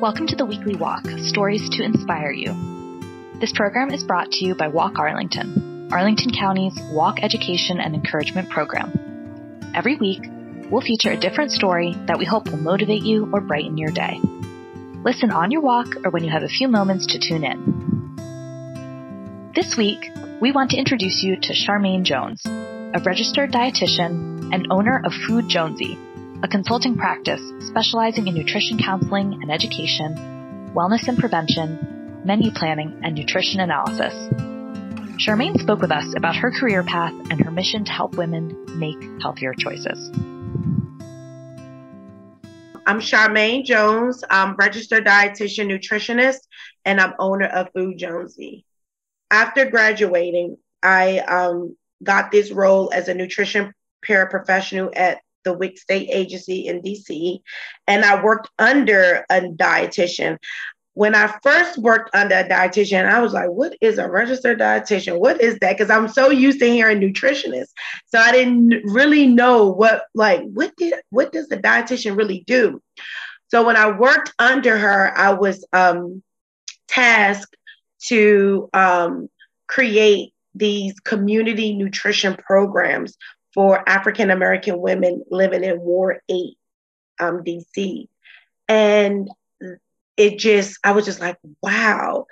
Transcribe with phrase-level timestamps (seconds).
[0.00, 2.52] Welcome to the Weekly Walk Stories to Inspire You.
[3.40, 8.50] This program is brought to you by Walk Arlington, Arlington County's Walk Education and Encouragement
[8.50, 8.92] Program.
[9.74, 10.20] Every week,
[10.70, 14.20] we'll feature a different story that we hope will motivate you or brighten your day.
[15.02, 18.12] Listen on your walk or when you have a few moments to tune in.
[19.54, 20.10] This week,
[20.42, 25.46] we want to introduce you to Charmaine Jones, a registered dietitian and owner of Food
[25.46, 25.96] Jonezi,
[26.46, 30.14] a consulting practice specializing in nutrition counseling and education,
[30.76, 34.14] wellness and prevention, menu planning, and nutrition analysis.
[35.18, 38.96] Charmaine spoke with us about her career path and her mission to help women make
[39.20, 40.08] healthier choices.
[42.86, 44.22] I'm Charmaine Jones.
[44.30, 46.46] I'm registered dietitian nutritionist
[46.84, 48.62] and I'm owner of Food Jonezi.
[49.32, 53.72] After graduating, I um, got this role as a nutrition
[54.08, 57.40] paraprofessional at the WIC State Agency in DC,
[57.86, 60.36] and I worked under a dietitian.
[60.92, 65.18] When I first worked under a dietitian, I was like, what is a registered dietitian?
[65.18, 65.76] What is that?
[65.76, 67.68] Because I'm so used to hearing nutritionist.
[68.06, 72.82] So I didn't really know what, like, what did what does the dietitian really do?
[73.48, 76.22] So when I worked under her, I was um,
[76.88, 77.56] tasked
[78.08, 79.28] to um,
[79.68, 83.16] create these community nutrition programs
[83.56, 86.56] for African American women living in Ward 8,
[87.18, 88.06] um, DC.
[88.68, 89.30] And
[90.16, 92.26] it just, I was just like, wow,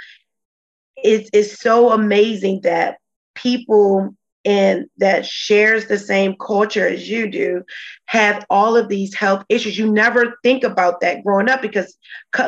[0.97, 2.99] it's, it's so amazing that
[3.35, 7.63] people and that shares the same culture as you do
[8.05, 9.79] have all of these health issues.
[9.79, 11.97] You never think about that growing up because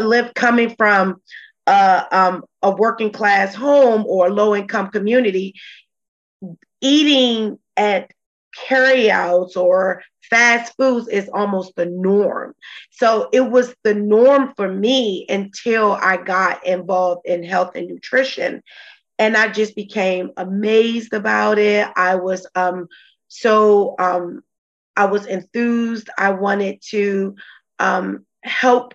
[0.02, 1.22] live coming from
[1.66, 5.54] uh, um, a working class home or low income community,
[6.82, 8.10] eating at
[8.56, 12.54] carryouts or fast foods is almost the norm.
[12.90, 18.62] So it was the norm for me until I got involved in health and nutrition.
[19.18, 21.88] And I just became amazed about it.
[21.96, 22.88] I was um,
[23.28, 24.42] so um,
[24.96, 26.08] I was enthused.
[26.18, 27.36] I wanted to
[27.78, 28.94] um, help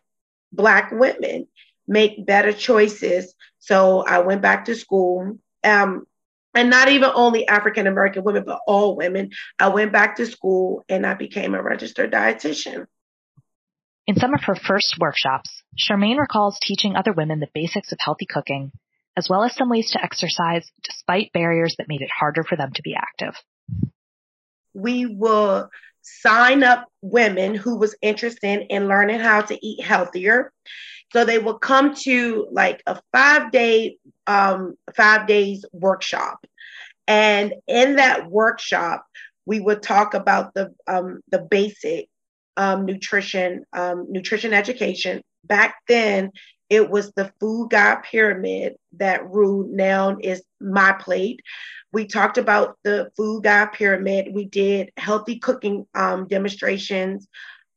[0.52, 1.48] Black women
[1.88, 3.34] make better choices.
[3.60, 5.38] So I went back to school.
[5.64, 6.06] Um,
[6.56, 9.32] and not even only African American women, but all women.
[9.60, 12.88] I went back to school and I became a registered dietitian.
[14.08, 18.26] In some of her first workshops, Charmaine recalls teaching other women the basics of healthy
[18.26, 18.72] cooking,
[19.16, 22.72] as well as some ways to exercise despite barriers that made it harder for them
[22.74, 23.36] to be active.
[24.74, 25.70] We will
[26.02, 30.52] sign up women who was interested in learning how to eat healthier.
[31.14, 33.98] So they will come to like a five day,
[34.32, 36.46] um, five days workshop.
[37.08, 39.06] And in that workshop,
[39.46, 42.08] we would talk about the um, the basic
[42.58, 45.22] um, nutrition um, nutrition education.
[45.44, 46.32] Back then,
[46.70, 49.72] it was the food guide pyramid that ruled.
[49.72, 51.42] Now is my plate.
[51.92, 54.30] We talked about the food guide pyramid.
[54.34, 57.28] We did healthy cooking um, demonstrations.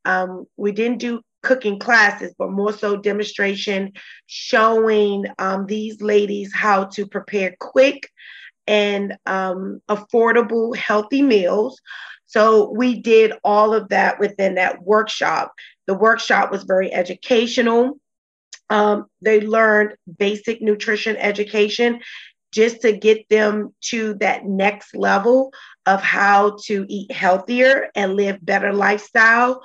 [0.05, 3.93] Um, we didn't do cooking classes, but more so demonstration
[4.27, 8.11] showing um, these ladies how to prepare quick
[8.67, 11.81] and um, affordable, healthy meals.
[12.27, 15.53] So we did all of that within that workshop.
[15.87, 18.01] The workshop was very educational.
[18.71, 22.01] Um, they learned basic nutrition education
[22.53, 25.53] just to get them to that next level
[25.87, 29.63] of how to eat healthier and live better lifestyle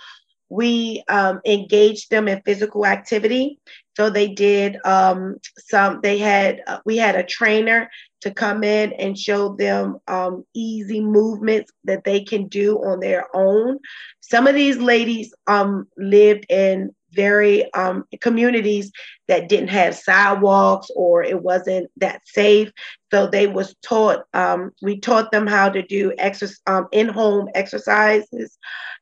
[0.50, 3.60] we um, engaged them in physical activity.
[3.96, 7.90] So they did um, some, they had, uh, we had a trainer
[8.22, 13.28] to come in and show them um, easy movements that they can do on their
[13.36, 13.80] own.
[14.22, 18.92] Some of these ladies um, lived in very um, communities
[19.28, 22.72] that didn't have sidewalks or it wasn't that safe.
[23.12, 28.58] So they was taught, um, we taught them how to do exercise, in-home exercises.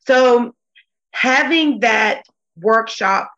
[0.06, 0.56] So
[1.12, 2.24] having that
[2.60, 3.32] workshop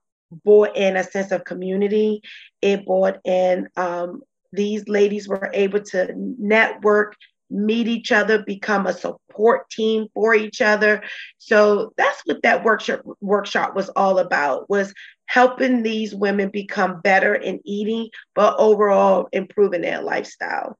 [0.44, 2.22] brought in a sense of community.
[2.62, 4.22] It brought in um,
[4.52, 7.16] these ladies were able to network,
[7.50, 11.04] meet each other, become a support team for each other.
[11.38, 14.94] So that's what that workshop workshop was all about was
[15.26, 20.78] helping these women become better in eating, but overall improving their lifestyle.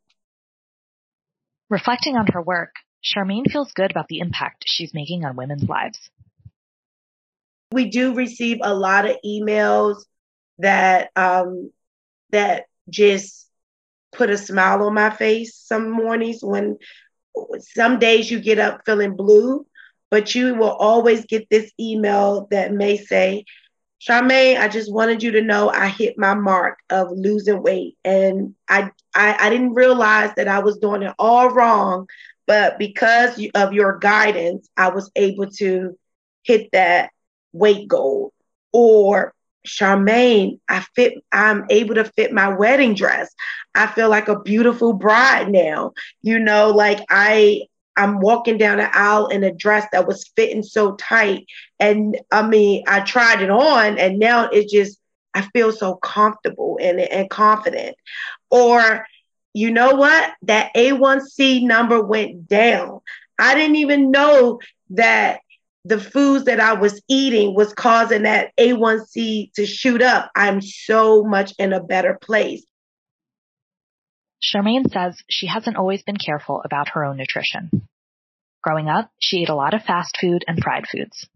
[1.70, 2.74] Reflecting on her work,
[3.04, 6.10] Charmaine feels good about the impact she's making on women's lives.
[7.72, 10.04] We do receive a lot of emails
[10.60, 11.72] that um,
[12.32, 13.48] that just
[14.12, 16.78] put a smile on my face some mornings when
[17.60, 19.66] some days you get up feeling blue,
[20.10, 23.46] but you will always get this email that may say,
[24.02, 27.98] Charmaine, I just wanted you to know I hit my mark of losing weight.
[28.04, 32.08] And I, I, I didn't realize that I was doing it all wrong.
[32.48, 35.98] But because of your guidance, I was able to
[36.44, 37.12] hit that
[37.54, 38.34] weight goal.
[38.72, 39.34] Or
[39.68, 43.34] Charmaine, I fit, I'm able to fit my wedding dress.
[43.76, 45.94] I feel like a beautiful bride now.
[46.22, 47.64] You know, like I
[48.00, 51.46] I'm walking down the aisle in a dress that was fitting so tight.
[51.82, 54.98] And I mean, I tried it on and now it just,
[55.34, 57.98] I feel so comfortable and, and confident.
[58.50, 59.06] Or,
[59.54, 60.32] you know what?
[60.44, 63.02] That A1C number went down.
[63.38, 64.62] I didn't even know
[64.92, 65.42] that
[65.86, 70.30] the foods that I was eating was causing that A1C to shoot up.
[70.36, 72.66] I'm so much in a better place.
[74.44, 77.88] Charmaine says she hasn't always been careful about her own nutrition.
[78.62, 81.28] Growing up, she ate a lot of fast food and fried foods.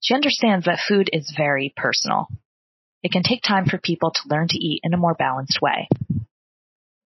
[0.00, 2.28] She understands that food is very personal.
[3.02, 5.88] It can take time for people to learn to eat in a more balanced way.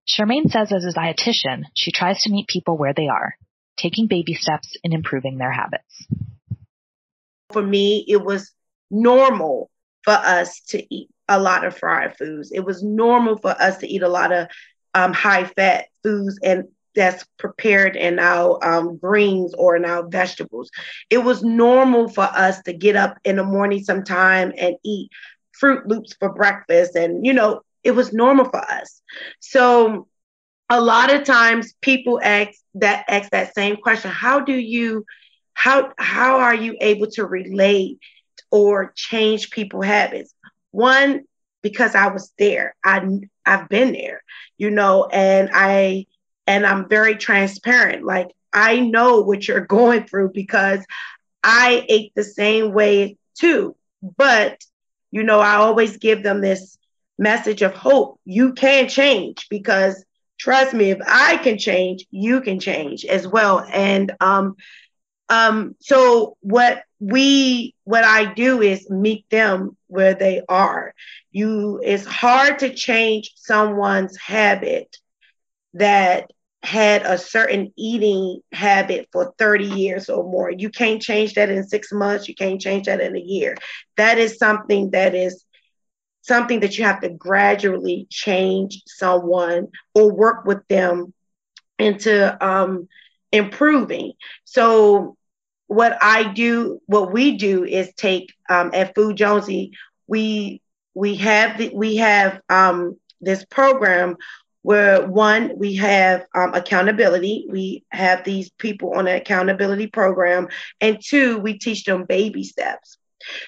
[0.09, 3.37] Charmaine says as a dietitian, she tries to meet people where they are,
[3.77, 6.07] taking baby steps in improving their habits.
[7.53, 8.53] For me, it was
[8.91, 9.71] normal
[10.05, 12.53] for us to eat a lot of fried foods.
[12.53, 14.49] It was normal for us to eat a lot of
[14.95, 16.65] um, high fat foods and
[16.95, 20.71] that's prepared in our um, greens or in our vegetables.
[21.11, 25.11] It was normal for us to get up in the morning sometime and eat
[25.61, 26.95] Froot Loops for breakfast.
[26.97, 29.01] And, you know, it was normal for us.
[29.41, 30.07] So
[30.69, 34.11] a lot of times people ask that ask that same question.
[34.11, 35.05] How do you
[35.63, 37.99] how how are you able to relate
[38.51, 40.35] or change people habits?
[40.71, 41.23] One,
[41.63, 42.75] because I was there.
[42.85, 43.03] I
[43.47, 44.23] I've been there,
[44.59, 46.07] you know, and I
[46.47, 48.05] and I'm very transparent.
[48.05, 50.85] Like I know what you're going through because
[51.43, 53.77] I ate the same way too.
[54.17, 54.59] But
[55.11, 56.79] you know, I always give them this
[57.19, 58.19] message of hope.
[58.25, 60.05] You can change because
[60.39, 63.65] trust me, if I can change, you can change as well.
[63.73, 64.57] And um
[65.33, 70.95] um so what we what I do is meet them where they are.
[71.33, 74.97] You it's hard to change someone's habit
[75.75, 76.31] that
[76.63, 80.51] had a certain eating habit for 30 years or more.
[80.51, 82.29] You can't change that in six months.
[82.29, 83.57] You can't change that in a year.
[83.97, 85.45] That is something that is
[86.23, 91.13] something that you have to gradually change someone or work with them
[91.79, 92.89] into um,
[93.33, 94.13] improving.
[94.45, 95.17] So,
[95.73, 99.71] what I do, what we do is take um, at Food Jonezi,
[100.07, 100.61] we
[100.95, 104.17] we have the, we have um, this program
[104.61, 107.47] where one, we have um, accountability.
[107.49, 110.49] We have these people on an accountability program.
[110.81, 112.99] And two, we teach them baby steps.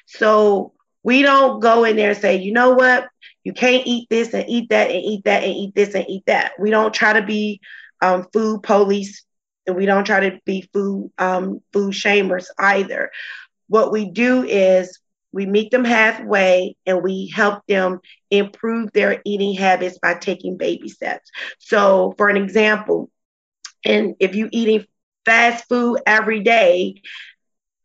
[0.06, 0.72] So
[1.02, 3.06] we don't go in there and say, you know what,
[3.44, 6.24] you can't eat this and eat that and eat that and eat this and eat
[6.26, 6.52] that.
[6.58, 7.60] We don't try to be
[8.00, 9.24] um, food police
[9.66, 13.10] and we don't try to be food um, food shamers either.
[13.68, 14.98] What we do is
[15.32, 18.00] we meet them halfway and we help them
[18.30, 21.30] improve their eating habits by taking baby steps.
[21.58, 23.10] So, for an example,
[23.84, 24.84] and if you eating
[25.24, 26.96] fast food every day,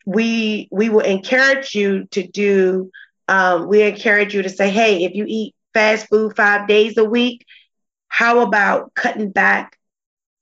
[0.05, 2.91] we we will encourage you to do.
[3.27, 7.05] Um, we encourage you to say, hey, if you eat fast food five days a
[7.05, 7.45] week,
[8.09, 9.78] how about cutting back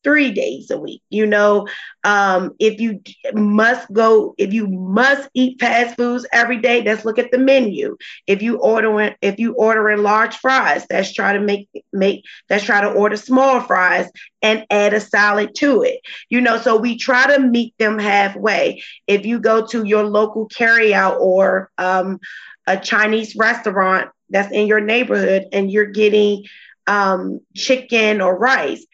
[0.07, 1.03] three days a week.
[1.09, 1.67] You know,
[2.03, 3.01] um, if you
[3.33, 7.97] must go, if you must eat fast foods every day, let's look at the menu.
[8.27, 12.81] If you ordering, if you ordering large fries, let's try to make make let's try
[12.81, 14.09] to order small fries
[14.41, 15.99] and add a salad to it.
[16.29, 18.81] You know, so we try to meet them halfway.
[19.07, 22.19] If you go to your local carryout or um,
[22.67, 26.43] a Chinese restaurant that's in your neighborhood and you're getting
[26.87, 28.85] um, chicken or rice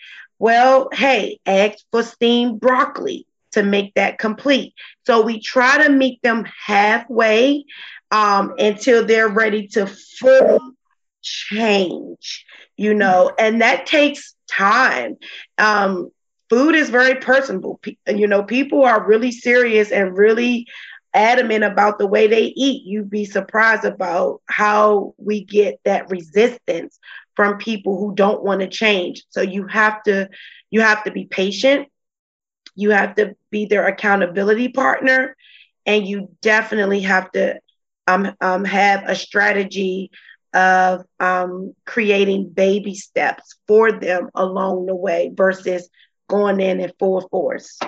[0.44, 4.74] well, hey, ask for steamed broccoli to make that complete.
[5.06, 7.64] So we try to meet them halfway
[8.12, 10.60] um, until they're ready to fully
[11.22, 12.46] change,
[12.76, 15.16] you know, and that takes time.
[15.58, 16.12] Um,
[16.50, 17.80] food is very personable.
[18.06, 20.68] You know, people are really serious and really
[21.14, 22.84] adamant about the way they eat.
[22.86, 27.00] You'd be surprised about how we get that resistance
[27.36, 29.24] from people who don't want to change.
[29.30, 30.30] So you have to
[30.72, 31.88] you have to be patient.
[32.76, 35.36] You have to be their accountability partner,
[35.86, 37.60] and you definitely have to
[38.08, 40.12] um, um, have a strategy
[40.54, 45.90] of um, creating baby steps for them along the way versus
[46.28, 47.80] going in at full force.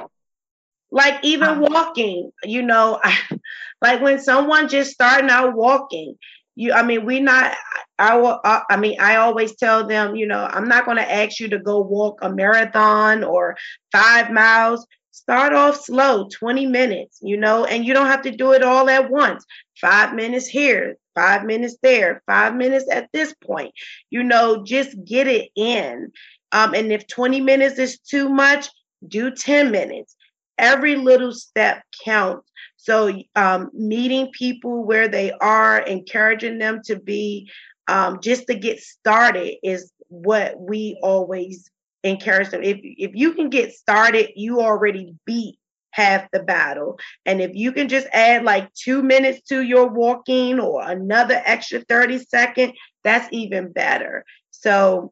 [0.91, 3.01] Like even walking, you know,
[3.81, 6.15] like when someone just starting out walking,
[6.55, 7.53] you i mean we not
[7.99, 11.39] I, I i mean i always tell them you know i'm not going to ask
[11.39, 13.55] you to go walk a marathon or
[13.91, 14.87] five miles.
[15.11, 18.89] Start off slow 20 minutes you know and you don't have to do it all
[18.89, 19.45] at once.
[19.79, 23.73] Five minutes here five minutes there five minutes at this point
[24.09, 26.11] you know just get it in.
[26.51, 28.67] Um, and if 20 minutes is too much
[29.07, 30.15] do 10 minutes
[30.57, 32.49] every little step counts
[32.85, 37.49] so, um, meeting people where they are, encouraging them to be
[37.87, 41.71] um, just to get started is what we always
[42.03, 42.61] encourage them.
[42.61, 45.57] If if you can get started, you already beat
[45.89, 46.99] half the battle.
[47.25, 51.79] And if you can just add like two minutes to your walking or another extra
[51.79, 54.25] 30 second, that's even better.
[54.51, 55.11] So,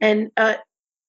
[0.00, 0.54] and uh,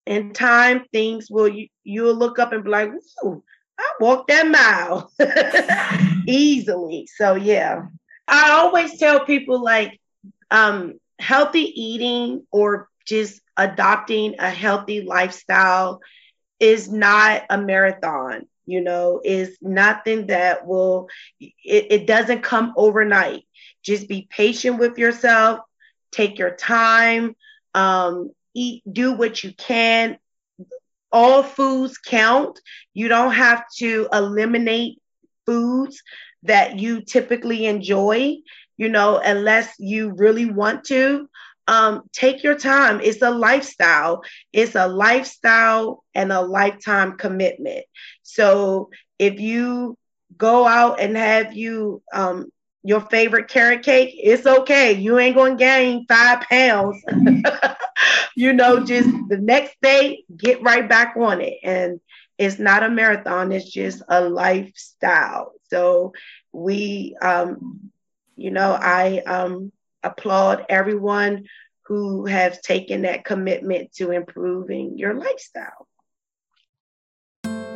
[0.06, 2.90] in time, things will you you'll look up and be like,
[3.24, 3.42] Ooh,
[3.78, 5.10] I walked that mile
[6.26, 7.08] easily.
[7.16, 7.86] So yeah.
[8.26, 9.98] I always tell people like
[10.50, 16.00] um healthy eating or just adopting a healthy lifestyle
[16.60, 21.08] is not a marathon you know is nothing that will
[21.40, 23.42] it, it doesn't come overnight
[23.82, 25.60] just be patient with yourself
[26.12, 27.34] take your time
[27.74, 30.18] um eat do what you can
[31.12, 32.60] all foods count.
[32.94, 34.98] You don't have to eliminate
[35.46, 36.02] foods
[36.42, 38.36] that you typically enjoy,
[38.76, 41.28] you know, unless you really want to.
[41.66, 43.00] Um, take your time.
[43.02, 44.22] It's a lifestyle.
[44.52, 47.84] It's a lifestyle and a lifetime commitment.
[48.22, 49.96] So if you
[50.36, 52.50] go out and have you um,
[52.82, 54.92] your favorite carrot cake, it's okay.
[54.92, 57.02] You ain't gonna gain five pounds.
[58.34, 61.58] you know, just the next day, get right back on it.
[61.62, 62.00] And
[62.38, 65.52] it's not a marathon, it's just a lifestyle.
[65.70, 66.12] So
[66.52, 67.90] we um,
[68.36, 69.72] you know, I um
[70.02, 71.46] applaud everyone
[71.86, 75.88] who has taken that commitment to improving your lifestyle.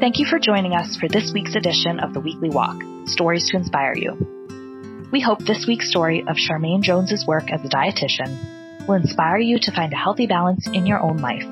[0.01, 3.57] Thank you for joining us for this week's edition of the Weekly Walk Stories to
[3.57, 5.09] Inspire You.
[5.12, 9.59] We hope this week's story of Charmaine Jones's work as a dietitian will inspire you
[9.59, 11.47] to find a healthy balance in your own life.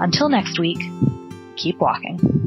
[0.00, 0.78] Until next week,
[1.56, 2.37] keep walking.